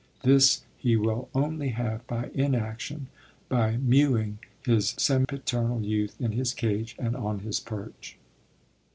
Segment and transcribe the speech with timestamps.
[0.23, 3.05] This he will only have by inaction,
[3.49, 8.17] by mewing his sempiternal youth in his cage and on his perch.